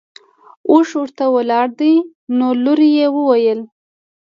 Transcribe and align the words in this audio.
اوښ 0.69 0.87
ورته 0.99 1.25
ولاړ 1.35 1.67
دی 1.79 1.93
نو 2.37 2.47
لور 2.63 2.79
یې 2.97 3.07
وویل. 3.15 3.59